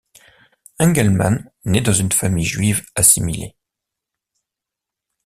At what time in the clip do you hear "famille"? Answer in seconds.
2.11-2.43